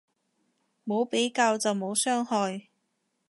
[0.83, 2.69] 冇比較就冇傷害